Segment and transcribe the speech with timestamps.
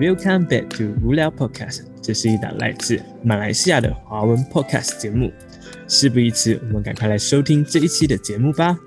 [0.00, 5.30] Welcome back to 无聊 Podcast，这是一档来自马来西亚的华文 Podcast 节目。
[5.86, 8.78] 事不宜迟，我们赶快来收听这一期的节目吧。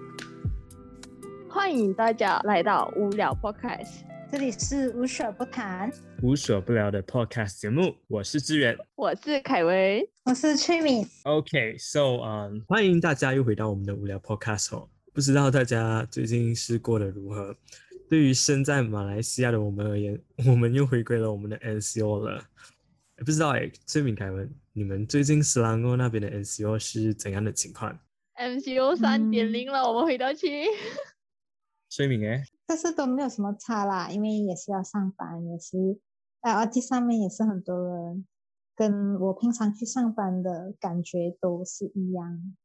[1.48, 3.90] 欢迎大家来到无聊 Podcast，
[4.32, 5.92] 这里是无所不谈，
[6.24, 11.06] 无所不聊的 Podcast 节目，我是志远，我是凯威，我是崔敏。
[11.26, 14.90] OK，So，、嗯，欢迎大家又回到我们的无聊 Podcast 哦。
[15.14, 17.56] 不知道大家最近是过得如何？
[18.10, 22.44] 对于身在马来西亚的我们而言， 我们又回归了我们的 NCO 了。
[23.18, 27.98] 不知道哎，崔敏、凯文，你们最近斯兰哥那边的 NCO 是怎样的情况
[28.36, 30.66] ？？NCO 三点零了，我们回到去。
[31.90, 35.78] 崔敏哎，但是都没有什么差啦，因为也是要上班，也是
[36.42, 38.26] LRT 上面也是很多人，
[38.76, 42.56] 跟我平常去上班的感觉都是一样。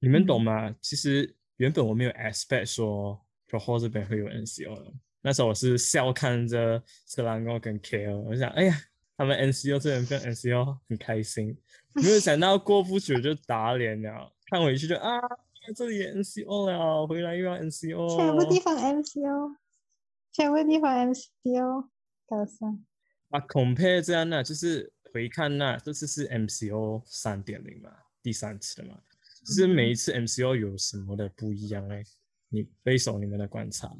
[0.00, 0.74] 你们懂吗？
[0.82, 3.23] 其实原本我没有 expect 说
[3.58, 8.76] Johor 这边会有 NCO 的，那时候我是笑看着斯兰欧跟 KL，我想，哎呀，
[9.16, 11.56] 他们 NCO 这边跟 NCO 很开心，
[11.92, 15.20] 没有想到过不久就打脸了，看回去就啊，
[15.76, 19.54] 这里也 NCO 了，回来又要 NCO，全部地方 NCO，
[20.32, 21.88] 全部地方 NCO，
[22.26, 22.66] 搞笑。
[23.30, 28.98] 啊，compare 这样呢，就是回看那这次是 MCO 三点零嘛，第三次了嘛，
[29.44, 32.02] 就是每一次 MCO 有什么的不一样哎？
[32.54, 33.90] 你背手你们的观察。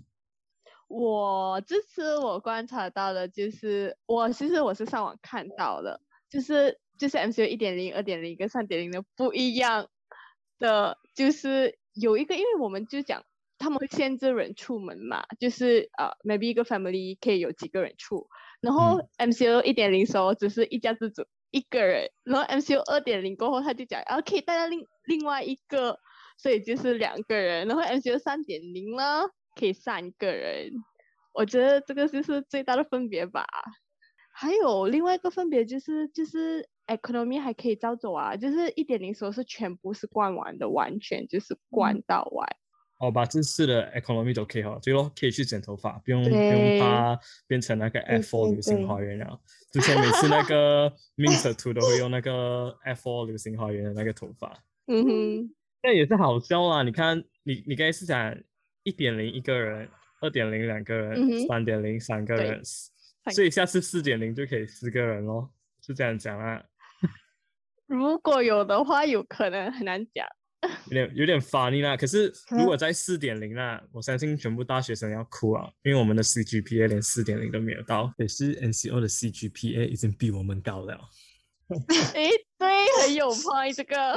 [0.87, 9.89] 我这次我观察到的就是，我其实我是上网看到的，就是就是 MCO 一点零、二点零跟三点零的不一样
[10.59, 13.25] 的，就是有一个，因为我们就讲
[13.59, 18.29] 他们会限制人出门嘛，就是呃，maybe 一个 family 可以有几个人出，
[18.61, 25.99] 然后 MCO 一点零时候只是一家之主一个人，然后 MCO 二点零过后他就讲，啊可以带到另另外一个，
[26.37, 29.23] 所以就是两个人，然后 MCO 三点零呢
[29.59, 30.71] 可以三个人，
[31.33, 33.45] 我觉得这个就是最大的分别吧。
[34.37, 42.49] 还有另外一个分别就是就是 economy 还可以照走啊，就是一点零时候是全部是灌完的，完全就是灌到完。
[42.99, 49.41] 哦，把这次的 economy 都可以好，对咯，可以去剪头发，不用不用对怕变成那个 F F4 对流星花园了。
[49.73, 54.57] 之前每次那个 Mint 图都会用那个 F4 流星花园的那个头发，
[54.87, 56.83] 嗯哼，那也是好笑啦。
[56.83, 58.35] 你看，你你刚才是讲
[58.85, 59.87] 一点零一个人，
[60.23, 62.63] 二点零两个人，三点零三个人，
[63.35, 65.53] 所以下次四点零就可以四个人咯，
[65.83, 66.63] 是这样讲啊。
[67.87, 70.27] 如果有的话，有可能很难讲。
[70.87, 80.99] 有点有点 funny 啦，可是 如果在四点零啦，我相信全部大学生要哭啊，因为我们的 CGPA 连四点零都没有到，也是 NCO 的 CGPA 已经比我们高了。
[82.15, 82.69] 诶，对，
[83.03, 84.15] 很有 point 这个。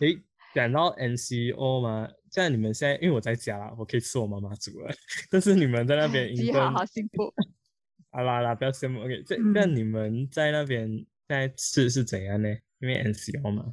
[0.00, 0.20] 诶，
[0.58, 4.88] 讲到 NCO 嘛，这样你们现在因为我在家，我可以吃我妈妈煮的，
[5.30, 7.32] 但是你们在那边记英文好好幸福。
[8.10, 9.00] 啊啦啦，不要羡慕。
[9.04, 12.48] OK，这嗯那你们在那边现在吃是怎样呢？
[12.80, 13.72] 因为 NCO 嘛，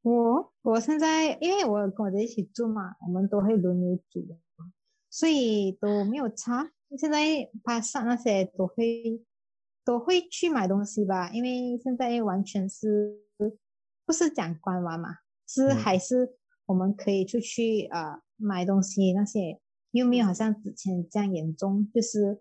[0.00, 4.38] 我我现在因为我跟我姐一起住嘛，我们都会轮流煮的，
[5.10, 6.70] 所以都没有差。
[6.96, 7.18] 现在
[7.62, 9.20] 爬上那些都会
[9.84, 13.20] 都会去买东西吧，因为现在完全是
[14.06, 16.36] 不是讲关完嘛，是嗯还是
[16.66, 19.60] 我们可以出去呃买东西那些，
[19.92, 22.40] 又没有好像之前这样严重，就是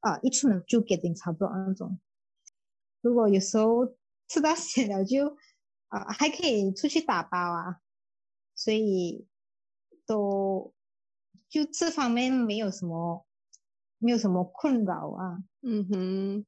[0.00, 1.98] 啊、一出门就给点差不多那种。
[3.00, 3.86] 如果有时候
[4.28, 5.36] 吃到 咸了就
[5.88, 7.80] 啊、还可以出去打包啊，
[8.54, 9.26] 所以
[10.06, 10.74] 都
[11.48, 13.24] 就这方面没有什么
[13.98, 15.44] 没有什么困扰啊。
[15.62, 16.46] 嗯哼。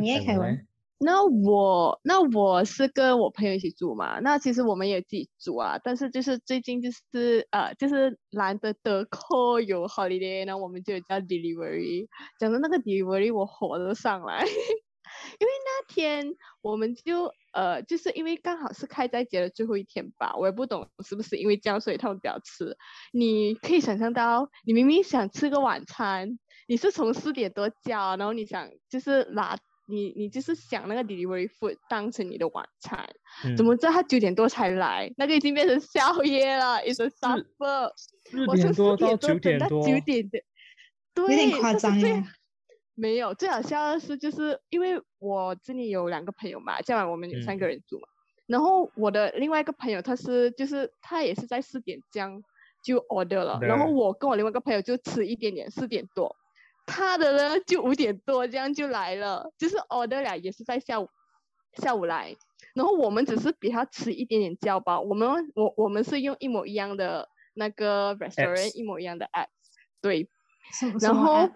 [0.00, 0.68] 你也讲的嘞凯文
[1.04, 12.08] 那我那我是跟我朋友一起住嘛，那其实我们也自己住啊，但是就是最近就是呃就是难得得扣有 holiday，然后我们就叫 delivery，
[12.40, 22.78] 讲到那个 delivery 我火都上来， 因为那天我们就呃就是因为刚好是开斋节的最后一天吧，我也不懂是不是因为这样所以他们比较迟，
[23.12, 29.58] 你可以想象到你明明想吃个晚餐，你是从四点多叫，然后你想就是拿。
[29.86, 33.08] 你你就是想那个 delivery food 当成你的晚餐，
[33.44, 35.12] 嗯怎么知道他九点多才来？
[35.16, 37.90] 那个已经变成宵夜了，is a supper。
[38.30, 40.40] 四我从四点多到九点等到多，九点的，
[41.14, 42.24] 对，有点夸张耶。
[42.94, 48.06] 没有，最好笑的是，就是因为我这里有两个朋友嘛，这样我们有三嗯个人住嘛。
[48.46, 52.42] 然后我的另外一个朋友，他是就是他也是在四点这样
[52.84, 56.36] 就 order 了，然后我跟我另外一个朋友就吃一点点，四点多，
[56.86, 61.08] 他的呢就五点多这样就来了，就是 order 了也是在下午
[61.82, 62.34] 下午来，
[62.74, 69.46] 然后我们只是比他迟一点点叫吧，我们我我们是用一模一样的那个 restaurant，Apps 一模一样的 app，
[70.00, 70.28] 对，
[71.00, 71.48] 然后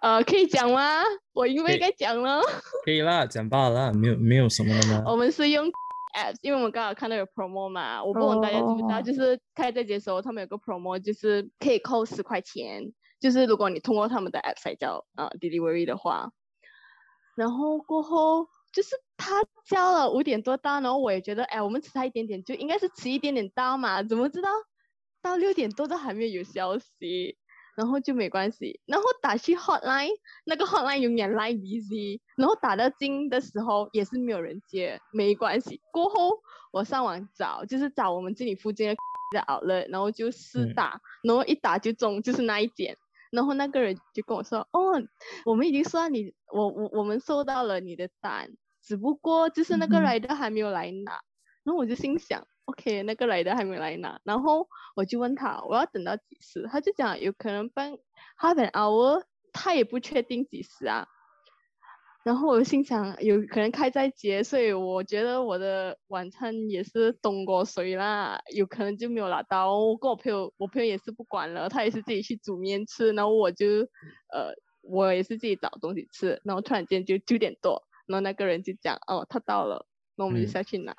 [0.00, 1.02] 呃，可以讲吗？
[1.32, 2.40] 我应不应该讲了？
[2.84, 5.02] 可以啦，讲罢了啦，没有没有什么了吗？
[5.06, 5.66] 我们是用
[6.14, 12.82] apps，因为我们刚好看到有 promo 嘛，我不懂大家知不知道，哦就是开在节的时候，他们有个 promo，就是可以扣十块钱，
[13.26, 16.30] 就是如果你通过他们的 app 才叫呃 delivery 的话，
[17.34, 24.48] 然后过后就是他叫了五点多到，然后我也觉得，哎，我们迟他一点点就应该是迟一点点到嘛，怎么知道
[25.20, 27.36] 到六点多都还没有消息？
[27.76, 30.12] 然后就没关系，然后打去 hotline，
[30.44, 35.80] 那个 hotline 永远 line busy，然后打到进的时候也是没有人接，没关系。
[35.90, 36.38] 过后
[36.70, 38.94] 我上网找，就是找我们这里附近的
[39.34, 42.96] 的 outlet，然后就试嗯打，然后一打就中，就是那一间。
[43.30, 45.02] 然后那个人就跟我说：“哦，
[45.44, 48.50] 我们已经收到你，我我我们收到了你的单，
[48.82, 51.20] 只不过就是那个 rider 还没有来拿。
[51.64, 54.20] 然后我就心想，OK，那个 rider 还没有来拿。
[54.22, 56.68] 然后我就问他，我要等到几时？
[56.70, 57.92] 他就讲有可能半
[58.40, 61.08] half an hour，他也不确定几时啊。
[62.26, 69.78] 然后我心想，有可能开在节，所以我觉得我的晚餐也是冻过水啦，有可能就没有拿到。
[69.78, 73.64] 我跟我朋友，我朋友也是不管了，他也是自己去煮面吃，然后我就
[74.32, 74.52] 呃，
[74.82, 79.86] 我也是自己找东西吃，然后突然间就九点多，然后那个人就讲，哦，他到了，
[80.16, 80.96] 那我们就嗯下去拿。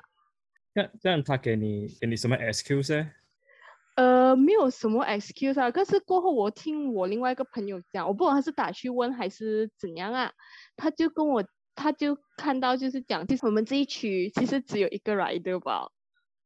[0.72, 3.10] 这样这样他给你给你什么 excuse 呢？
[3.98, 10.30] 呃，没有什么 excuse 啊，可是过后我听我另外一个朋友讲，我不懂他是打去问还是怎样啊，
[10.76, 15.88] 他就跟我，他就看到就是讲，其实我们这一区其实只有一个 rider 吧，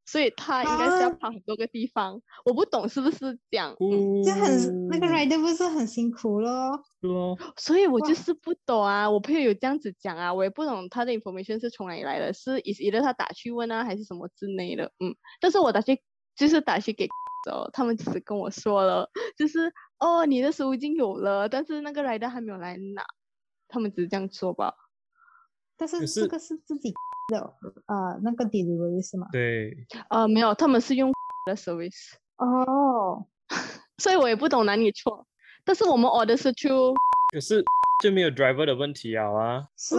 [0.07, 3.19] 所以他应该是要啊跑很多个地方，我不懂是不是
[3.51, 6.83] 这样，嗯，这很那个哦 rider 不是很辛苦咯？
[7.03, 16.01] 是咯，所以我就是不懂啊，我朋友有这样子讲啊，我也不懂他的 information 是从哪里来的，是 is either 他打去问啊，还是什么之类的，嗯，但是我打去
[16.35, 17.07] 就是打去给
[17.45, 23.05] 的哦，他们只是跟我说了，就是哦，你的食物已经有了，但是那个来的还没有来拿，
[23.69, 24.75] 他们只是这样说吧。
[25.77, 26.93] 但是这个是自己
[27.29, 27.55] 的
[27.87, 29.27] 呃那个 delivery 是吗？
[29.33, 29.75] 对，
[30.11, 31.11] 呃，没有，他们是用
[31.47, 33.27] 的 service，哦，
[33.99, 35.27] 所以我也不懂哪里错。
[35.65, 36.95] 但是我们 order 是 through，
[37.33, 37.65] 可是
[38.03, 39.97] 就没有 driver 的问题啊啊，是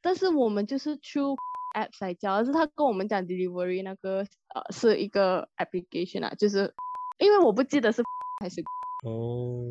[0.00, 1.36] 但是我们就是 through
[1.76, 4.18] app 来交，但是他跟我们讲 delivery 那个
[4.54, 6.72] 呃是一个 application 啊，就是
[7.18, 8.02] 因为我不记得是
[8.40, 8.60] 还是
[9.04, 9.62] 哦，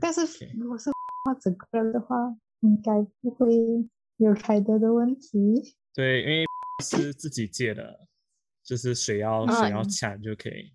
[0.00, 0.22] 但是
[0.58, 0.90] 如果是
[1.24, 2.16] 画整个的话，
[2.60, 3.48] 应该不会
[4.18, 5.76] 有太多的问题。
[5.94, 6.44] 对，因为
[6.84, 8.06] 是自己借的，
[8.62, 10.72] 就是谁要谁要嗯抢就可以。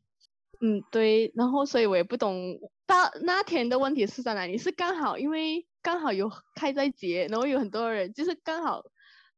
[0.62, 8.84] 嗯，对，然后所以我也不懂到那天的问题是在哪里，是刚好因为刚好有开在节，然后有很多人就是刚好，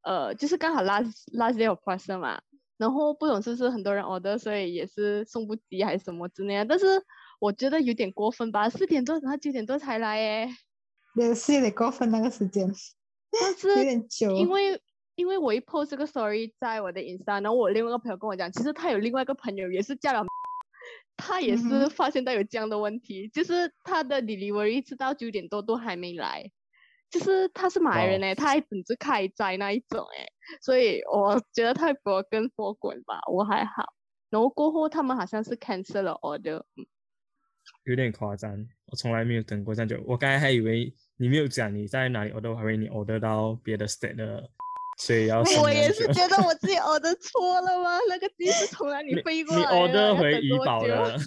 [0.03, 1.79] 呃，就是刚好 last last day of
[2.19, 2.41] 嘛，
[2.77, 6.85] 然后不懂是不是很多人 order，所以也是送不及还是什么之类的，但是
[7.39, 10.49] 我觉得有点过分吧，四点多然后九点多才来诶，
[11.15, 12.71] 也是有点过分那个时间，
[13.39, 14.31] 但是有点久。
[14.35, 14.81] 因为
[15.15, 20.25] 因为我一 post 这个 story 在我的 Insta，然后我另外一个朋友跟我讲，其实他有另外一个朋友也是叫了，
[21.17, 26.49] 他也是发现到有这样的问题，就是他的 delivery 一直到九点多都还没来，
[27.11, 30.25] 就是他是马来人哇哎，他还等着开斋那一种哎，
[30.61, 33.93] 所以我觉得泰国跟佛滚吧，我还好。
[34.29, 36.85] 然后过后他们好像是 cancel 了 order，嗯
[37.83, 38.51] 有点夸张，
[38.87, 40.01] 我从来没有等过这样久。
[40.07, 44.49] 我刚才还以为你没有讲你在哪里 order，我还以为你 order 到别的 state 的，
[44.97, 47.99] 所以要 我也是 觉得我自己 order 错了吗？
[48.07, 49.77] 那个鸡是从哪里你飞过你来的？
[49.77, 51.17] 你 order 回怡宝了，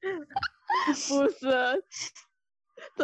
[1.08, 1.84] 不是，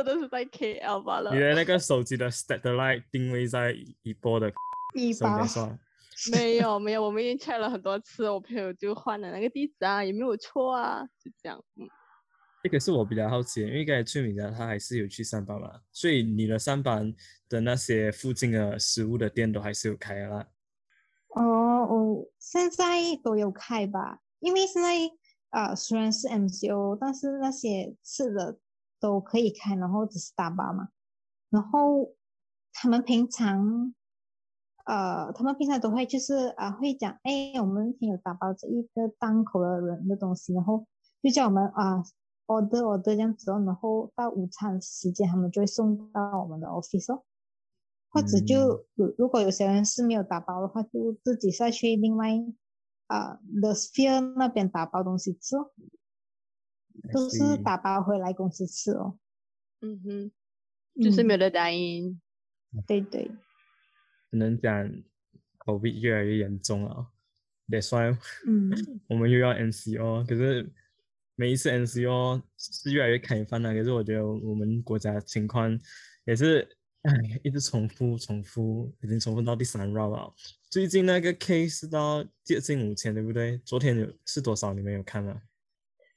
[0.02, 1.40] 真的是在 KL 罢了你。
[1.40, 4.52] 的那个手机的 satellite 定位在一波的
[4.94, 5.78] 一包手边上。
[6.32, 11.62] 没有没有，我们已经 check 了很多次，我朋友就换了那个地址啊，也没有错啊，就这样。
[11.76, 11.86] 嗯，
[12.62, 17.12] 这个是我比较好奇的，因为刚才翠敏讲他还是有去上班嘛，所以你的上班
[17.50, 20.46] 的那些附近的食物的店都还是有开的啦。
[21.34, 24.94] 哦，我现在都有开吧，因为现在
[25.50, 28.58] 呃虽然是 MCO，但是那些吃的
[29.06, 30.88] 都可以开，然后只是打包嘛。
[31.48, 32.12] 然后
[32.72, 33.94] 他们平常
[34.84, 40.84] 呃，他们平常都会就是啊、会讲，哎，我们今天有打包这一个档口的人的东西，然后
[41.22, 42.02] 就叫我们啊
[42.46, 47.22] order order 这样子哦，然后到午餐时间他们就会送到我们的 office 哦。
[48.10, 52.30] 或者就如如果有些人是没有打包的话，就自己再去另外
[53.06, 55.56] 啊、The Sphere 那边打包东西吃
[57.12, 59.18] 都是打包回来公司吃哦。
[59.80, 60.32] 嗯哼，
[61.02, 62.20] 就是没有嗯的答应。
[62.86, 63.30] 对对，
[64.30, 64.90] 只能讲
[65.58, 67.08] COVID 越来越严重了
[67.68, 68.70] ，That's why 嗯
[69.08, 70.70] 我们又要 NCO，可是
[71.34, 75.78] 每一次 NCO 是越来越开放了，可是我觉得我们国家情况
[76.24, 76.68] 也是
[77.02, 77.12] 哎，
[77.44, 80.34] 一直重复重复，已经重复到第三 round 了。
[80.68, 83.58] 最近那个 case 到接近五千，对不对？
[83.64, 84.74] 昨天有是多少？
[84.74, 85.40] 你们有看吗？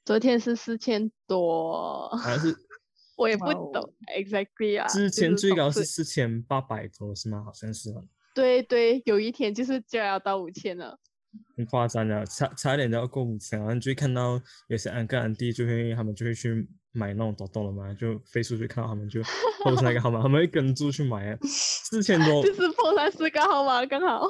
[0.04, 2.54] 昨天是四千多，好像是
[3.16, 4.86] 我也不懂 exactly 啊。
[4.88, 7.42] 之前最高是四千八百多，是吗？
[7.44, 8.04] 好像是哦，
[8.34, 10.98] 对对，有一天就是就要到五千了。
[11.56, 13.58] 很夸张的，差差一点就要过五千。
[13.58, 19.20] 然后你就会看到有些安哥安弟就会他们就会去买那种抖动了嘛，就飞出去看到他们就
[19.62, 24.22] post 那个号码，他们会跟住去买啊，四千多就是破三四个号码刚好。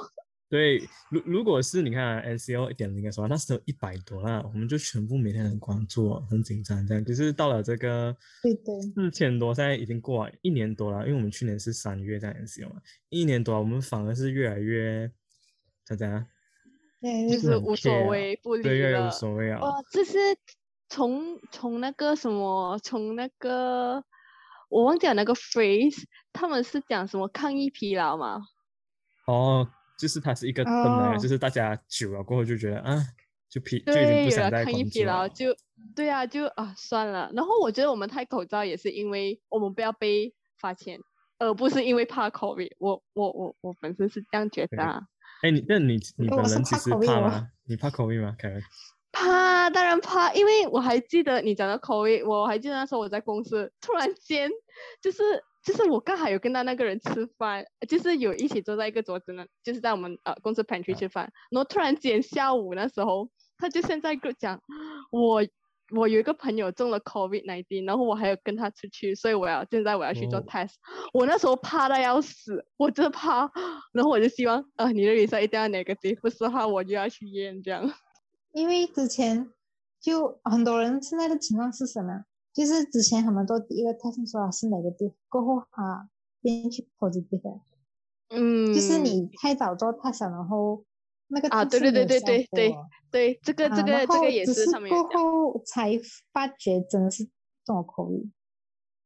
[0.50, 0.78] 对，
[1.10, 7.04] 如如果是你看、啊、NCO 一点零的时候，那时候一百多啦，我们就全部每天很关注哦，很紧张这样。
[7.04, 12.80] 可是到了这个对对四千多，现在已经过了一年多了，因为我们去年是三月在 NCO 嘛，
[13.10, 15.08] 一年多了，我们反而是越来越
[15.86, 16.26] 怎样啊？
[17.00, 19.10] 对，就就是无所谓不理对，越来越无。
[19.12, 19.60] 所谓啊。
[19.60, 20.18] 哦，这是
[20.88, 24.02] 从从那个什么，从那个
[24.68, 26.02] 我忘记了那个 phrase，
[26.32, 28.42] 他们是讲什么抗议疲劳嘛？
[29.26, 32.96] 哦，就是它是一个本来，哦就是大家久了过后就觉得啊，
[33.50, 35.28] 就疲就已经对，不想再关注疲劳，了。
[35.28, 35.54] 就
[35.94, 37.30] 对啊，就啊算了。
[37.34, 40.98] 然后我觉得我们戴口罩也是因为我们不要被罚钱，
[41.38, 42.72] 而不是因为怕 COVID。
[42.78, 45.02] 我我我我本身是这样觉得啊。
[45.42, 47.48] 哎，你那你你本人其实 COVID 哦怕吗？
[47.66, 48.34] 你怕 COVID 吗？
[48.38, 48.62] 凯文？
[49.12, 54.48] 怕，当然怕，因为我还记得你讲的口味，我还记得那时候我在公司，突然间
[55.02, 55.18] 就是
[55.62, 64.62] 就是我刚好有跟到那个人吃饭，就是有一起坐在一个桌子呢，就是在我们呃公司 pantry 吃饭，然后突然间下午那时候，他就现在跟我讲，
[65.10, 65.46] 我
[65.94, 70.74] 我有一个朋友中了 COVID 1 9然后我还有跟他出去，所以我要现在我要去做哦 test，、
[71.12, 73.50] 我那时候怕的要死，我真的怕，
[73.92, 77.92] 然后我就希望呃你的 result 一定要 negative，不是的话我就要去验这样。
[78.52, 79.52] 因为之前
[80.00, 82.24] 就很多人现在的情况是什么？
[82.60, 86.10] 就是之前他们做第一个 test 说他是 negative，过后他
[86.42, 87.62] 变去 positive，
[88.28, 90.84] 嗯，就是你太早做 test，然后
[91.28, 92.74] 那个啊对对对对对对
[93.10, 95.98] 对，这个这个这个也是上面过后才
[96.34, 97.26] 发觉真的是
[97.64, 98.30] 中了口语，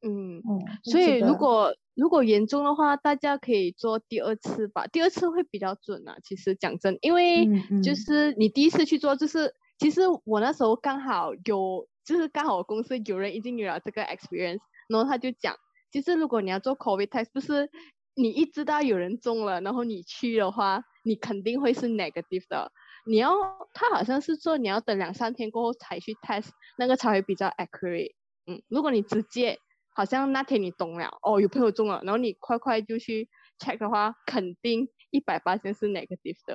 [0.02, 6.16] 嗯，嗯，所以如果如果严重的话，大家可以做第二次吧，第二次会比较准啊。
[6.24, 7.46] 其实讲真，因为
[7.84, 15.56] 就是你第一次去做，就是其实我那时候刚好有，就是刚好我公司有人已经有了这个 experience，然后他就讲，
[15.90, 17.70] 其实如果你要做 COVID test，不是
[18.14, 22.70] 你一知道有人中了，然后你去的话，你肯定会是 negative 的。
[23.06, 23.32] 你要，
[23.72, 28.14] 他好像是说你要等两三天过后才去 test，那个才会比较 accurate。
[28.46, 29.58] 嗯，如果你直接
[29.94, 36.54] 好像那天你懂了，哦，有朋友中了，然后你快快就去 check 的话，肯定一百八千是 negative 的。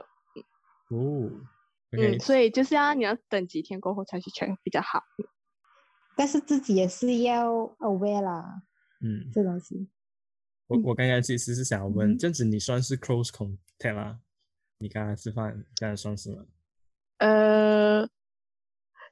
[0.89, 1.29] 哦
[1.93, 5.03] ，OK，嗯，所以就是要你要等几天过后才去 check 比较好。
[6.19, 7.49] 但是自己也是要
[7.79, 8.61] aware 啦，
[8.99, 9.87] 嗯，这东西。
[10.67, 14.19] 我我刚刚其实是想要问，嗯这样子你算是 close contact 吗？
[14.79, 16.43] 你刚才吃饭，这样算是吗？
[17.19, 18.05] 呃，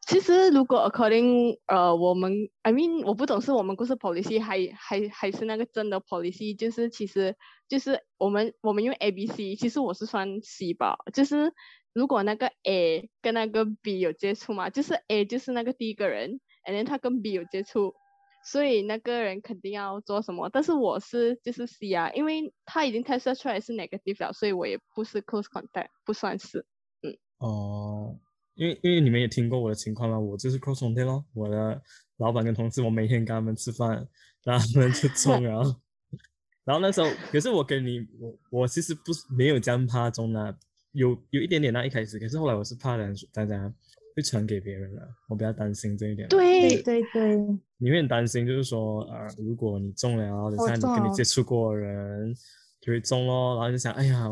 [0.06, 7.38] 其实如果 according 呃我们，I mean 我不懂是我们公司 policy 还还还是那个真的 policy，就是其实
[7.70, 11.54] 就是我们我们用 A B C，其实我是算 C 吧，就是
[11.94, 17.96] 如果那个 A 跟那个 B 有接触嘛，就是 A 就是那个第一个人，and then 他跟 B 有接触。
[18.44, 26.66] 所以那个人肯定要做什么，但是我是就是 C 啊，因为他已经 test 出来是 negative 了，所以我也不是 close contact，不算是。
[27.02, 28.18] 嗯哦，
[28.56, 31.82] 因为因为你们也听过我的情况了，我就是 close contact 咯，我的
[32.18, 34.08] 老板跟同事，我每天跟他们吃饭，
[34.46, 35.82] 然后他们就中了，
[36.64, 40.58] 然后那时候，可是我跟你，我我其实不是没有这样怕中的，
[40.94, 43.74] 有有一点点那一开始，可是后来我是怕人大家
[44.18, 47.38] 会传给别人了，我比较担心这一点。，对对对对，
[47.78, 52.36] 你会很担心，就是说，呃，如果你中了，等下你跟你接触过的人
[52.82, 54.28] 就会中咯，然后就想，哎呀，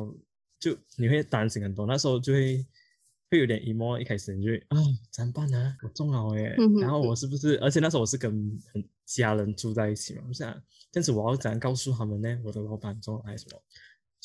[0.59, 2.65] 就你会担心很多，那时候就会
[3.29, 4.77] 会有点 emo，一开始你就会啊，
[5.11, 5.75] 怎么办呢？
[5.83, 7.55] 我中了耶，嗯然后我是不是？
[7.59, 8.31] 而且那时候我是跟
[8.73, 10.51] 很家人住在一起嘛，我想
[10.91, 12.41] 这样子我要怎样告诉他们呢？
[12.43, 13.61] 我的老板中了还是什么？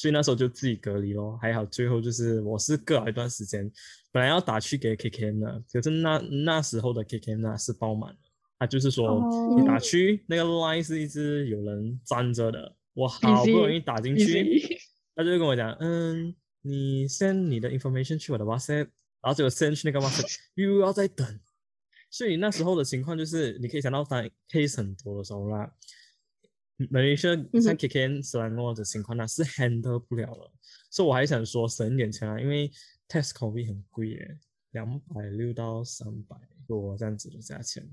[0.01, 3.71] 所以那时候就自己隔离咯，还好最后就是我是隔了一段时间，
[4.11, 6.17] 本来要打去给 KKM 的，可是那
[6.47, 8.19] 那时候的 KKM 呢是爆满的，
[8.59, 9.59] 他就是说哦。
[9.59, 14.79] 你打去那个 line 是一直有人站着的，我好不容易打进去，
[15.15, 18.89] 他就跟我讲，嗯，你 send 你的 information 去我的 WhatsApp，
[19.21, 21.39] 然后结果 send 去那个 WhatsApp 又要再等，
[22.11, 25.71] 所以那时候的情况就是，你可以想到当 case 很多的时候啦，
[26.89, 30.51] 马来西亚嗯像 KKN 斯兰诺的情况呢是 handle 不了了，
[30.91, 32.71] 所以我还想说省一点钱啊，因为
[33.09, 34.39] test COVID 很贵耶，
[34.71, 37.87] 两百六到三百多这样子的价钱。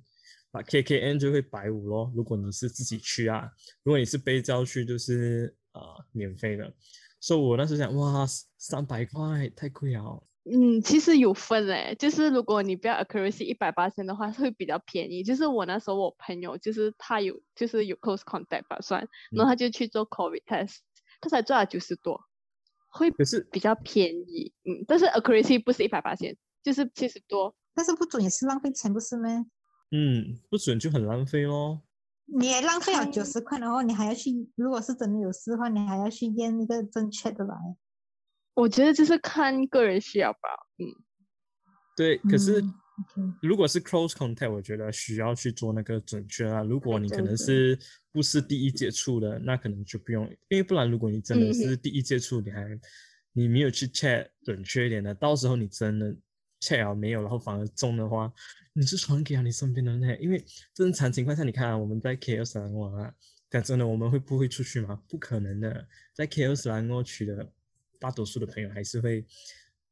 [0.49, 2.11] 把 KKN 就会百五咯。
[2.15, 3.51] 如果你是自己去啊，
[3.83, 5.81] 如果你是被叫去，就是啊、
[6.13, 6.73] 免费的。
[7.19, 8.25] 所以我那时想，哇，
[8.57, 10.23] 三百块太贵了。
[10.49, 15.23] 嗯，其实有分嘞，就是如果你不要 accuracy 一百八千的话，会比较便宜。
[15.23, 20.77] 就是我那时候我朋友就是他有就是有 close contact 吧算，然后他就去做 COVID test，
[21.19, 22.21] 他才赚了九十多，
[22.89, 24.53] 会可是比较便宜。
[24.63, 27.53] 嗯，但是 accuracy 不是一百八千，就是七十多。
[27.75, 29.45] 但是不准也是浪费钱，不是吗？
[29.91, 31.81] 嗯，不准就很浪费咯。
[32.25, 37.55] 你也浪费了九十块，然后你还要去，如果是真的有事的话，你还要去验那个正确的来。
[38.57, 40.39] 我觉得就是看个人需要吧。
[40.79, 40.89] 嗯，
[41.95, 42.63] 对，可是
[43.39, 46.63] 如果是 close contact，我觉得需要去做那个准确啊。
[46.63, 47.77] 如果你可能是
[48.11, 52.67] 不是第一接触的，那可能就不用，因为不然如果你真的嗯是第一接触，你还
[53.33, 56.15] 你没有去 check 准确一点的，到时候你真的
[56.59, 58.33] check 了没有，然后反而中的话，
[58.73, 63.13] 你是传给了你身边的人欸，因为正常情况下，你看啊，我们在 KL 斯兰沃啊，
[63.51, 64.99] 讲真的，我们会不会出去吗？
[65.07, 67.53] 不可能的，在 KL 斯兰沃区的
[67.99, 69.25] 大多数的朋友还是会，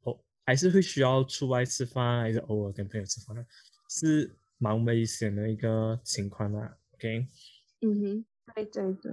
[0.04, 3.46] 哦，还是会需要出外吃饭，还是偶尔跟朋友吃饭，
[3.90, 6.78] 是蛮危险的一个情况啦。
[6.94, 7.28] OK，
[7.82, 9.12] 嗯哼，对对对，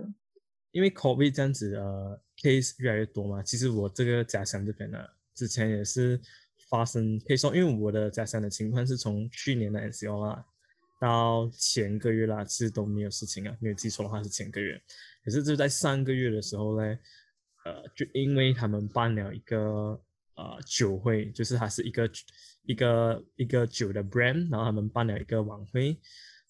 [0.70, 4.99] 因为 COVID 这样子呃 case 越来越多嘛，其实我这个家乡这边呢，
[5.34, 6.20] 之前也是
[6.68, 10.46] 发生，可以说因为我的家乡的情况是从去年的 NCO 啦
[11.00, 14.80] 到前个月啦，其实都没有事情啊，没有记错的话是前个月，
[15.25, 16.99] 可是就在上个月的时候呢，
[17.64, 20.00] 呃，就因为他们办了一个
[20.37, 22.11] 呃酒会，就是它是一个
[22.64, 25.97] 一个一个酒的 brand，然后他们办了一个晚会，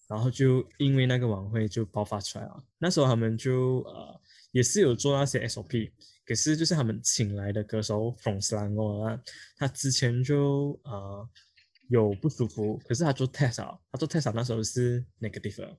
[0.07, 2.63] 然后就因为那个晚会就爆发出来了。
[2.79, 5.91] 那时候他们就呃也是有做那些 SOP，
[6.25, 9.19] 可是就是他们请来的歌手 from s l a n g o 啊，
[9.57, 11.29] 他之前就呃
[11.89, 15.75] 有不舒服，可是他做 test 啊，他做 test 那时候是 negative。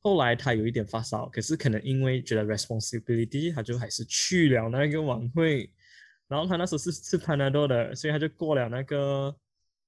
[0.00, 5.70] 后来他有一点发烧，可是可能因为觉得 responsibility，他就还是去了那个晚会。
[6.28, 9.34] 然后他那时候是吃 Panadol 的，所以他就过了那个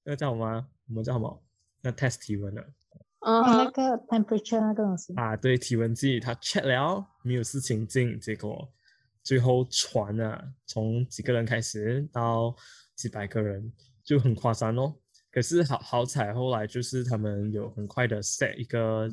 [0.03, 0.65] 那个叫什么啊？
[0.87, 1.43] 我们叫什么？
[1.81, 2.61] 那 test 体温的
[3.19, 8.67] 嗯哦，那，个 temperature 那个东西，啊，对，体温计他 check 了没有事情进，结果
[9.23, 12.55] 最后传了，从几个人开始到
[12.95, 13.71] 几百个人，
[14.03, 14.95] 就很夸张哦。
[15.31, 19.07] 可是好好彩，后来就是他们有很快的 set 一个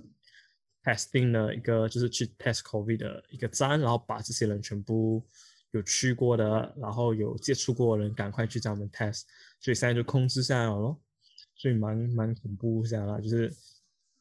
[0.88, 5.22] testing 的一个，就是去 test COVID 的一个站，然后把这些人全部
[5.72, 9.22] 有去过的，然后有接触过的人赶快去找他们 test，
[9.60, 10.98] 所以现在就控制下来了咯。
[11.54, 13.52] 所以蛮蛮恐怖下来，就是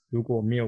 [0.09, 0.67] 如果没有，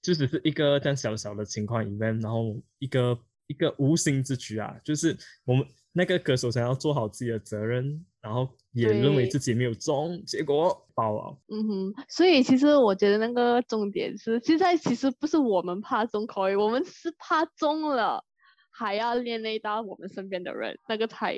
[0.00, 11.38] 就只是一个这样小小的情况 event，然后一个一个无心之举啊，就是我们那个歌手想要做好自己的责任，然后也认为自己没有中，结果爆了。
[11.46, 18.24] 嗯哼，所以其实我觉得那个重点是，现在其实不是我们怕中口语，我们是怕中了，
[18.70, 21.36] 还要连累到我们身边的人，那个才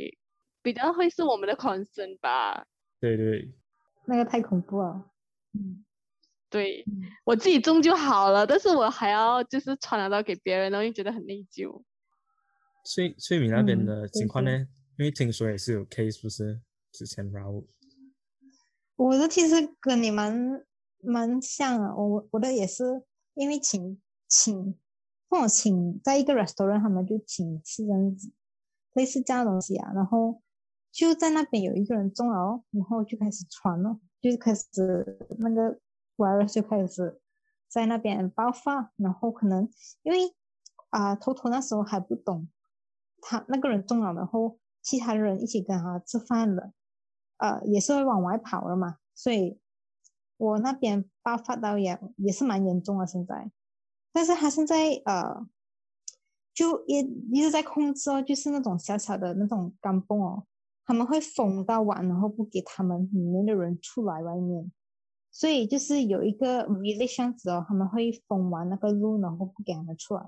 [0.62, 2.66] 比较会是我们的 concern 吧。
[2.98, 3.52] 对对，
[4.06, 5.04] 那个太恐怖了。
[5.52, 5.84] 嗯，
[6.48, 11.82] 对嗯我自己中就好了，但是我还要就是传染到给别人，然后又觉得很内疚。
[12.86, 14.50] 所以所以你那边嗯的情况呢？
[14.96, 16.60] 因为听说也是有 case，不是
[16.92, 17.64] 之前 r a
[18.94, 20.64] 我的其实跟你蛮
[21.02, 24.74] 蛮像啊，我我的也是因为请请
[25.28, 28.32] 跟我请在一个 restaurant，他们就请吃这样子，
[28.94, 30.40] 类似这样的东西啊，然后
[30.90, 34.64] 就在那边有一个人中了哦，然后就开始传了，就是开始
[35.38, 35.78] 那个
[36.16, 37.20] virus 就开始
[37.68, 39.68] 在那边爆发，然后可能
[40.02, 40.18] 因为
[40.88, 42.48] 啊，头头那时候还不懂，
[43.28, 46.70] 他那个人中了，然后其他人一起跟他吃饭了。
[47.38, 49.58] 呃，也是会往外跑了嘛，所以
[50.36, 53.50] 我那边爆发到也也是蛮严重的现在，
[54.12, 55.46] 但是他现在呃，
[56.54, 57.00] 就也
[57.32, 60.46] 一直在控制哦，就是那种小小的那种钢蹦哦，
[60.86, 64.72] 他们会封到完，然后不给他们里面的人出来外面，
[65.30, 70.22] 所以就是有一个 village 样子哦，他们会封完那个路，然后不给他们出来。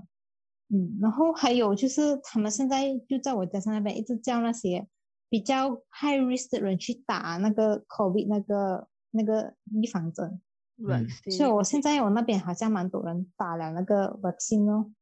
[0.70, 4.87] 嗯，然后还有就是他们现在就在我家乡那边一直叫那些
[5.31, 10.40] 比较 high risk 的人去打那个 COVID 那个那个预防针，
[10.76, 11.07] 嗯。
[11.07, 14.92] Vaccine 所以我现在我那边好像蛮多人打了那个 vaccine 哦，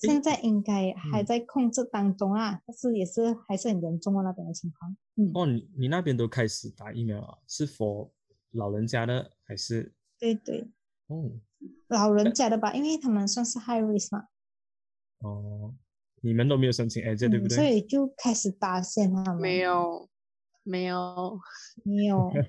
[0.00, 1.26] 现在应该还嗯。
[1.26, 4.96] 在控制当中啊，但是也是还是很严重的那边的情况。
[5.16, 8.10] 嗯，哦，你你那边都开始打疫苗了，是 for
[8.52, 9.92] 老人家的还是？
[10.20, 10.70] 对对，
[11.08, 11.32] 哦。
[11.88, 14.28] 老人家的吧，因为他们算是 high risk 嘛，
[15.20, 15.74] 哦，
[16.20, 17.64] 你们都没有申请 AZ 对不对，所？
[17.64, 20.08] 以就开始打先他们没有
[20.62, 21.38] 没有，
[21.84, 22.32] 没有，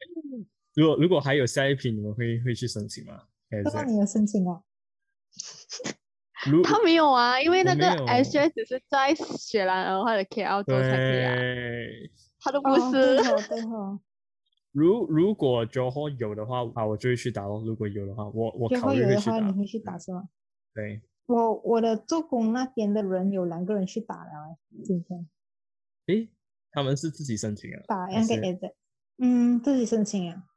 [0.74, 3.22] 如果如果还有下一批，你们会会去申请吗？
[3.50, 4.62] 还是那你有申请啊？
[6.64, 11.36] 他没有啊，因为那个 S J 只是在雪兰莪或者 K L 做才可以啊，
[12.40, 13.16] 他都不是。
[14.72, 17.62] 如如果 Johor 有的话啊，我就会去打咯。
[17.64, 19.38] 如果有的话，我我如考虑会去打。
[19.38, 20.24] 你会去打是吗？
[20.74, 25.28] 对，我我的做工那边的人有两个人去打了欸，今天
[26.06, 26.28] 诶，
[26.70, 27.82] 他们是自己申请啊？
[27.86, 28.74] 打还是那个 A 的，
[29.18, 30.48] 嗯，自己申请啊。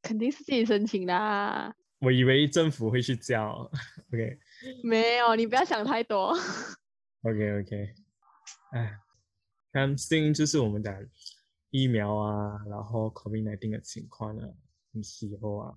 [0.00, 3.68] 肯定是自己申请的、啊，我以为政府会去叫。
[4.12, 4.38] OK
[4.84, 6.32] 没有，你不要想太多。
[7.22, 7.94] OK OK，
[8.72, 8.98] 哎，
[9.72, 11.08] 看最近就是我们的
[11.70, 14.48] 疫苗啊，然后 COVID 1 9的情况啊，
[14.92, 15.76] 很气候啊，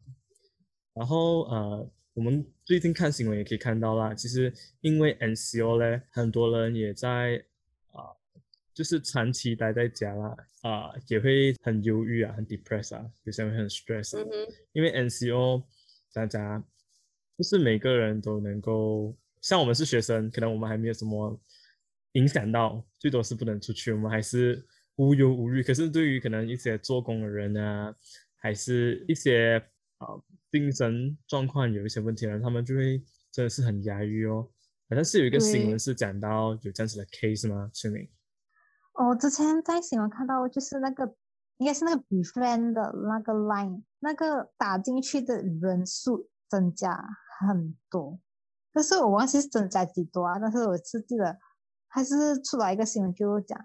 [0.94, 7.44] 然后呃，我们最近看新闻也可以看到啦，其实因为 NCO 呢，很多人也在
[7.92, 8.12] 啊、
[8.74, 15.64] 就是长期待在家啦，啊、也会很忧郁啊，很 depressed 啊，有些人很 stress 啊嗯哼，因为 NCO
[16.12, 16.62] 大家
[17.38, 21.40] 不是每个人都能够，像我们是学生，可能我们还没有什么
[22.14, 24.66] 影响到，最多是不能出去，我们还是
[24.98, 25.64] 无忧无虑。
[25.64, 27.96] 可是对于可能一些做工的人啊，
[28.36, 29.64] 还是一些
[29.98, 30.08] 啊、
[30.52, 34.50] 精神状况有一些问题的人，他们就会真的是很压抑哦。
[34.90, 37.72] 好像是有一个新闻是讲到有这样子的 case 吗？
[37.74, 38.10] 春明？
[38.94, 41.16] 我之前在新闻看到，就是那个
[41.58, 47.02] 应该是那个 b f r i e n d 的那个 line，那个打进去的人数增加
[47.40, 48.20] 很多，
[48.74, 51.40] 但是我忘记是增加几多啊，但是我是记得
[51.88, 53.58] 还是出来一个新闻就讲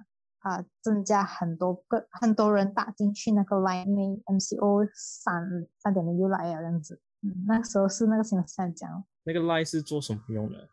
[0.47, 8.89] 啊、增加很多个很多人打进去那个 line，因为 MCO 三三点零又来了这样子，嗯，那时候是那个新闻是这样讲。
[8.93, 9.05] 哦。
[9.25, 10.69] 那个 line 是做什么用的？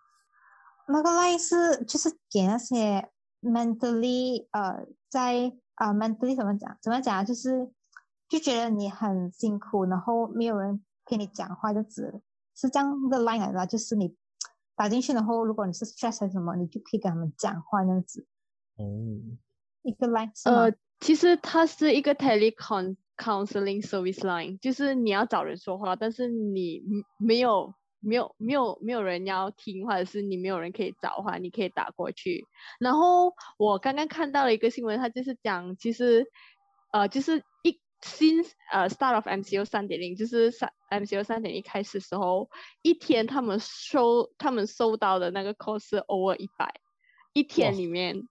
[0.88, 3.09] 那个 line 是就是给那些
[3.41, 6.77] mentally 呃在啊、mentally 怎么讲？
[6.79, 7.71] 怎么讲啊，就是
[8.29, 12.21] 就觉得你很辛苦，然后没有人陪你讲话，就只
[12.53, 14.15] 是这样的 line 来的啊，就是你
[14.75, 18.27] 打进去，然后如果你是 stress 还是什么，你就可以跟他们讲话那样子，
[18.77, 18.86] 哦，
[19.83, 20.31] 一个 line？
[20.45, 26.81] 呃，其实它是一个 telecon counseling service line，就是你要找人说话，但是你
[27.19, 32.45] 没有没有没有没有人要听，或者是你没有人可以找的话，你可以打过去。
[32.79, 36.25] 然后我刚刚看到了一个新闻，它就是讲，其实
[36.91, 42.49] 呃，就是一 since 呃 start of MCO 三点零，就是三 MCO 三点一开始的时候，
[42.81, 46.73] 一天他们收他们收到的那个 call 是 over 一百，
[47.33, 48.27] 一天里面。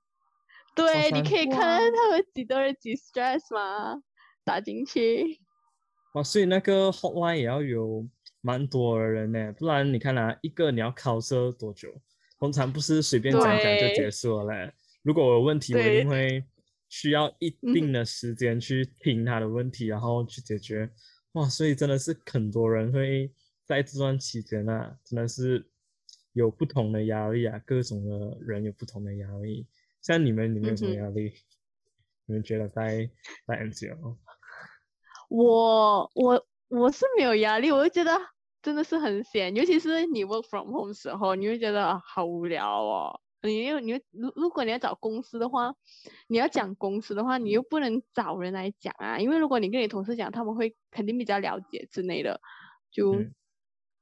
[0.75, 4.03] 对，你可以看他们几多人几 stress 吗？
[4.45, 5.39] 打进去，
[6.15, 8.09] 哇，所以那个 hotline 也要有
[8.41, 11.95] 蛮多的人呢，不然你看啊，一个你要考测多久？
[12.39, 14.73] 通常不是随便讲讲就结束了嘞。
[15.03, 16.45] 如果我有问题，我一定会
[16.89, 20.91] 需要一嗯定的时间去听他的问题，然后去解决。
[21.35, 23.33] 哇，所以真的是很多人会
[23.65, 25.65] 在这段期间啊，真的是
[26.33, 29.69] 有不同的压力啊，各种的人有不同的压力。
[30.03, 31.33] 像你们，你们有什么压力？
[32.27, 33.09] 你们觉得在
[33.47, 34.17] 在 MCO？
[35.29, 38.21] 我我我是没有压力，我就觉得
[38.61, 43.21] 真的是很闲，尤其是你 work from home 的时候，你会觉得啊好无聊哦。
[43.45, 45.75] 你又你又如如果你要找公司的话，
[46.29, 52.41] 你要讲公司的话，你又不能找人来讲啊，因为如果你跟你同事讲，他们会肯定比较了解之类的，
[52.91, 53.35] 就、嗯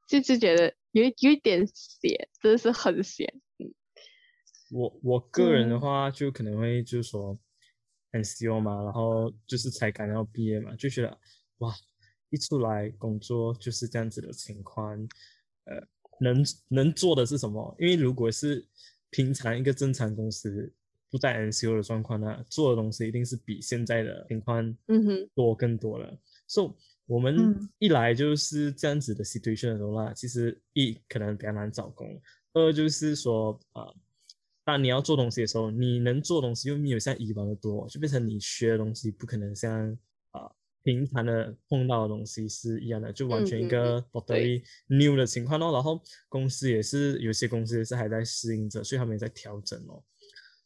[0.06, 3.40] 就就觉得有一有一点闲，真的是很闲。
[4.70, 7.38] 我我个人的嗯话，就可能会就是说
[8.12, 11.18] NCO 嘛，然后就是才刚要毕业嘛，就觉得
[11.58, 11.74] 哇，
[12.30, 14.96] 一出来工作就是这样子的情况，
[15.64, 15.76] 呃，
[16.20, 17.74] 能能做的是什么？
[17.78, 18.66] 因为如果是
[19.10, 20.72] 平常一个正常公司
[21.10, 26.16] 不在 NCO 的状况呢，做的东西一定是比现在的情况嗯哼，多更多了。
[26.46, 26.72] 所、以
[27.06, 32.20] 我们嗯一来就是这样子的 situation 的时候啦，其实一可能比较难找工，
[32.52, 33.94] 二就是说啊、呃
[34.70, 39.90] 当你要做东西的时候，你能做东西又没有像以往的多，就变成你学的东西不可能像
[40.30, 40.48] 啊、
[40.84, 45.72] 平常的碰到的东西是一样的，就完全一个对 totally new 的情况哦。
[45.72, 50.00] 然后公司也是有些公司也是还在适应着，所以他们也在调整哦。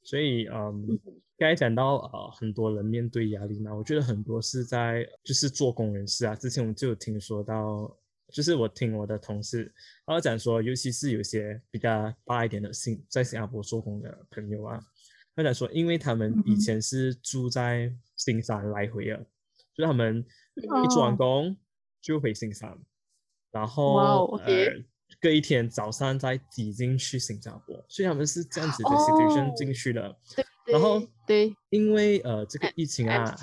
[0.03, 1.01] 所以嗯，
[1.39, 7.97] 刚才讲到呃很多人面对压力嘛，我觉得很多是在就是做工人士啊，之前我们就有听说到，
[8.33, 9.73] 就是我听我的同事，
[10.07, 14.81] 他讲说，尤其是有些比较大一点的新在新加坡做工的朋友啊，
[15.37, 19.17] 他讲说，因为他们以前是住在新山来回的，
[19.75, 20.19] 就是他们
[20.57, 21.57] 嗯一做完哦工
[22.01, 22.77] 就回新山，
[23.51, 24.49] 然后、呃
[25.21, 30.17] 隔一天早上再挤进去新加坡，所以他们是这样子的 situation 哦进去的。
[30.35, 30.45] 对。
[30.73, 33.37] 然后对因为呃这个疫情啊，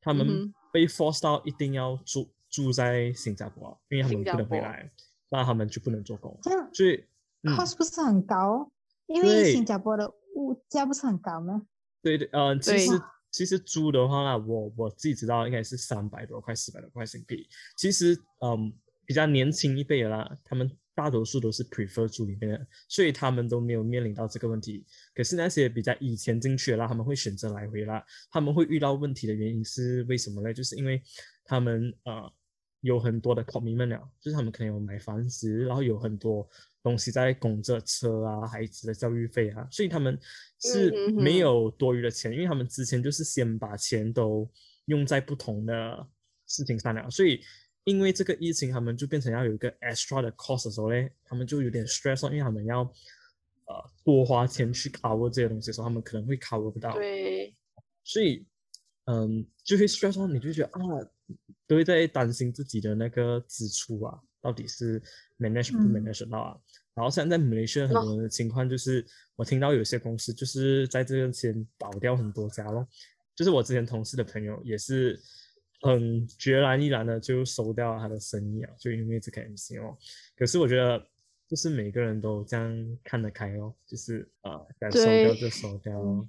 [0.00, 4.90] 他们被 forced 到一定要住住在新加坡，因为他们不能回来，
[5.30, 6.38] 那他们就不能做工。
[6.42, 7.04] 这样所以，
[7.42, 8.70] 嗯，cost 不是很高，
[9.06, 11.66] 因为新加坡的物价不是很高吗？
[12.02, 17.46] 对对，呃，其对实其实租的话啦，我我自己知道应该是三百多块、四百多块新币。
[17.76, 18.72] 其实，嗯，
[19.04, 24.84] 比较年轻一辈的啦，他们大多数都是 prefer 住里面的，所以他们都没有面临到这个问题。
[25.14, 30.52] 可是那些比较以前进去的啦，他们会选择来回啦，他们会遇到问题的原因是为什么呢？
[30.52, 31.02] 就是因为
[31.44, 32.32] 他们呃
[32.80, 36.48] 有很多的 commitment 了，就是他们可能有买房子，然后有很多
[36.82, 40.18] 东西在供着车啊、孩子的教育费啊，所以他们
[40.60, 44.48] 是没有多余的钱，因为他们之前就是先把钱都
[44.86, 46.08] 用在不同的
[46.46, 47.40] 事情上了，所以
[47.84, 56.92] 因为这个疫情，他们就变成要有一个 extra 的 cost 的时候嘞，他们就有点 stress 哦，因为他们要呃多花钱去 cover 这些东西的时候，他们可能会 cover 不到。
[56.92, 57.54] 对，
[58.04, 58.46] 所以，
[59.06, 60.80] 嗯，就会 stress 到你就觉得啊，
[61.68, 65.00] 都会在担心自己的那个支出啊，到底是
[65.38, 66.58] manage 不嗯 manage 得到啊。
[66.94, 72.88] 然后现在在马来西亚很哦多的情况就是，我听到有些公司就是在这个前倒掉很多家咯，
[73.36, 75.20] 就是我之前同事的朋友也是
[75.82, 79.96] 很决然毅然的就收掉了他的生意啊，就因为这个 MCO。
[80.36, 81.06] 可是我觉得。
[81.48, 86.28] 就是每个人都这样看得开哦，就是呃，敢收掉就收掉嗯哦。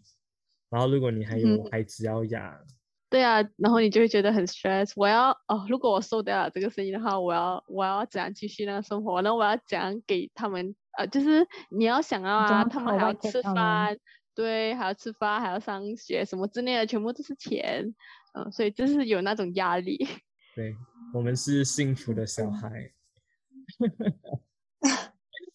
[0.70, 2.66] 然后如果你还有嗯孩子要养，
[3.10, 4.92] 对啊，然后你就会觉得很 stress。
[4.96, 9.22] 我要哦，如果我收掉了这个生意的话，我要我要怎样继续那个生活？
[9.22, 10.76] 那我要怎样给他们？
[10.98, 13.98] 呃，就是你要想要啊，他们还要吃饭，
[14.36, 17.94] 对，还要吃饭，还要上学什么之类的，全部都是钱。
[18.34, 19.98] 嗯、所以就是有那种压力。
[20.56, 20.76] 对
[21.14, 22.92] 我们是幸福的小孩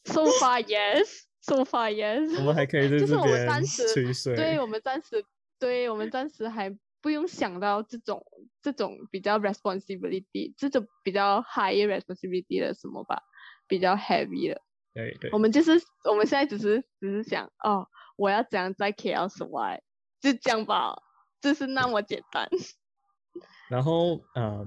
[0.05, 1.07] ，So far yes,
[1.41, 2.37] so far yes。
[2.39, 4.35] 我们还可以在就是我们这边暂时吹水。
[4.35, 5.25] 对我们暂时，
[5.61, 6.69] 对我们暂时还
[7.05, 8.25] 不用想到这种
[8.63, 13.23] 这种比较 responsibility，这种比较 high responsibility 的什么吧，
[13.69, 14.59] 比较 heavy 的。
[14.95, 15.73] 对对我们就是
[16.09, 17.87] 我们现在只是只是想哦，
[18.17, 19.81] 我要怎样在 KL survive，
[20.19, 20.97] 就这样吧，
[21.43, 22.49] 就是那么简单。
[23.69, 24.67] 然后嗯，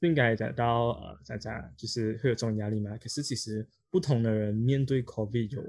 [0.00, 2.94] 应该讲到呃，大家就是会有这种压力嘛。
[2.98, 5.62] 可是其实不同的人面对 COVID 有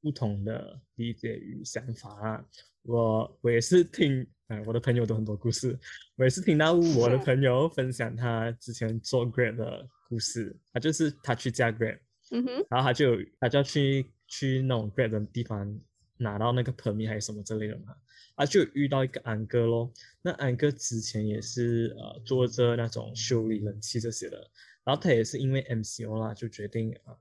[0.00, 2.44] 不同的理解与想法啊。
[2.84, 5.78] 我我也是听，呃，我的朋友都很多故事，
[6.16, 11.98] 我也是听到我的朋友分享他之前做 Grab 的故事，他就是他去加 Grab。
[12.30, 15.80] 嗯哼，然后他就他就要去去那种 Grab 的地方
[16.18, 17.94] 拿到那个 permit 还是什么之类的嘛，
[18.36, 19.90] 他就遇到一个安哥咯。
[20.20, 24.36] 那安哥之前也是呃做着那种修理冷气这些的，
[24.84, 27.18] 然后他也是因为 MCO 啦，就决定啊、呃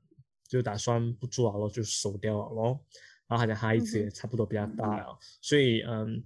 [0.49, 2.77] 就打算不做了咯，就收掉了咯。
[3.27, 6.21] 然后他的孩子也差不多比较大了，所以嗯，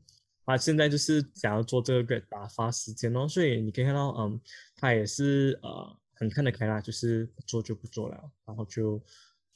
[0.45, 3.27] 他现在就是想要做这个 Grab 打发时间咯。
[3.27, 4.39] 所以你可以看到，嗯，
[4.75, 9.01] 他也是呃很看得开啦，就是做就不做了，然后就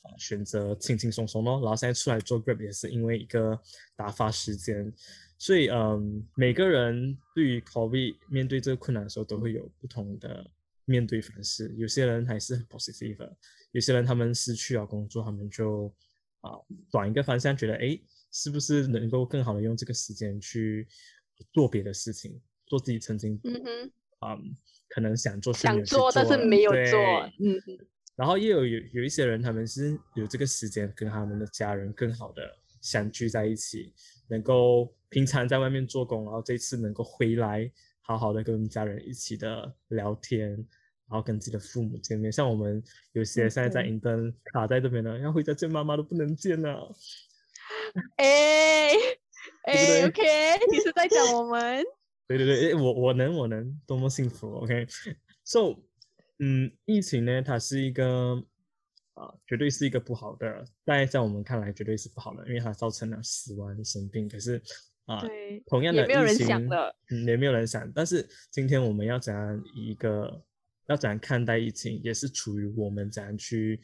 [0.01, 1.59] 呃选择轻轻松松咯。
[1.61, 3.59] 然后现在出来做 Grab 也是因为一个
[3.95, 4.91] 打发时间，
[5.37, 10.45] 所以嗯，每个人对于 COVID 面对这个困难的时候都会有不同的
[10.85, 11.71] 面对方式。
[11.77, 13.29] 有些人还是很 positive，
[13.71, 15.93] 有些人他们失去了工作，他们就
[16.41, 16.51] 啊
[16.89, 20.87] 转一个方向，觉得诶是不是能够更好的用这个时间去
[21.51, 24.57] 做别的事情，做自己曾经嗯哼，嗯
[24.89, 26.99] 可能想做想做但是没有做，
[27.39, 32.41] 嗯哼，然后也有有有一些人，他们是有这个时间跟他们的家人更好的
[32.81, 33.93] 相聚在一起，
[34.27, 40.49] 能够平常在外面做工，然后这次能够回来，好好的跟家人一起的聊天，
[41.07, 42.31] 然后跟自己的父母见面。
[42.31, 46.95] 像我们有些嗯现在在对银灯卡在这边的，要回家见妈妈都不能见了。
[48.17, 48.91] 哎
[49.63, 50.21] 哎，OK，
[50.71, 51.83] 你是在讲我们？
[52.27, 55.79] 对对对，诶我我能我能，多么幸福，OK？So，、
[56.39, 58.43] 嗯，疫情呢，它是一个
[59.15, 64.29] 啊、绝对是一个不好的，在在我们看来绝对是不好的，因为它造成了死亡、生病。
[64.29, 64.61] 可是
[65.05, 67.91] 啊、对，同样的也没有人疫情想的，嗯，也没有人想。
[67.93, 70.41] 但是今天我们要怎样一个
[70.87, 73.81] 要怎样看待疫情，也是处于我们怎样去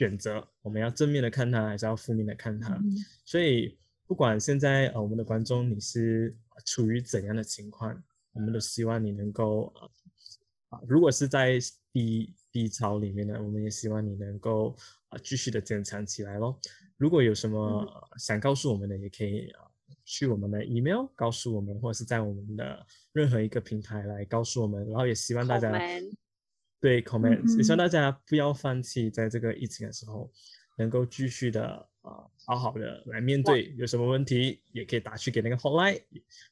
[0.00, 2.74] 选择，我们要正面的看它，还是要负面的看它。
[2.76, 9.90] 嗯所以不管现在呃我们的观众你是呃处于怎样的情况，我们都希望你能够呃
[10.70, 11.58] 啊，如果是在
[11.92, 14.74] 低低潮里面呢，我们也希望你能够
[15.10, 16.58] 啊继续的坚强起来咯。
[16.96, 19.60] 如果有什么、呃想告诉我们的，也可以啊
[20.06, 24.86] 去我们的 email 告诉我们，或者是在我们的任何一个平台来告诉我们。
[24.88, 25.70] 然后也希望大家
[26.80, 27.78] 对 comments，、也希望嗯。
[27.78, 30.30] 大家不要放弃，在这个疫情的时候，
[30.78, 31.64] 能够继续的
[32.02, 36.00] 啊、呃好好的来面对，有什么问题也可以打去给那个 hotline，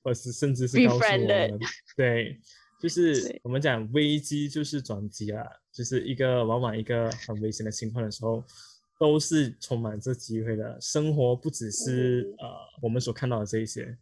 [0.02, 1.58] 或者是甚至是告诉我们，
[1.96, 2.38] 对，
[2.80, 8.44] 就是我们讲危机就是转机啊，就是一个往往一个很危险的情况的时候，
[9.00, 10.78] 都是充满着机会的。
[10.80, 12.46] 生活不只是呃
[12.82, 13.96] 我们所看到的这一些，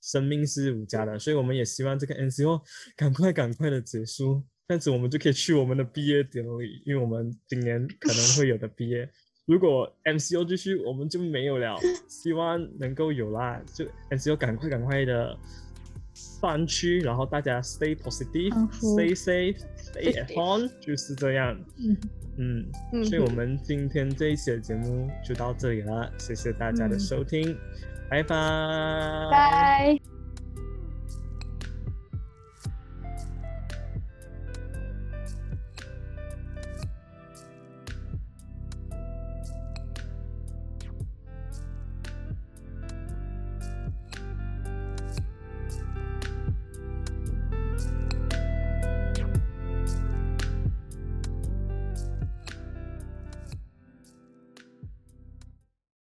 [0.00, 2.62] 生命是无价的，所以我们也希望这个 NCO
[2.96, 9.08] 赶快赶快的结束，这样子我们就可以去我们的毕业典礼，因为我们今年可能会有的毕业。
[9.46, 11.76] 如果 MCO 继续，我们就没有了。
[12.08, 15.36] 希望能够有啦，就 MCO 赶快赶快的
[16.14, 19.54] 散去，然后大家 stay positive，stay safe，stay
[19.94, 21.56] Stay at home，就是这样。
[21.76, 21.96] 嗯
[22.38, 27.54] 嗯，嗯所以我们今天这一期的节目就到这里了，谢谢大家的嗯收听，
[28.08, 28.36] 拜拜。
[29.30, 30.13] 拜。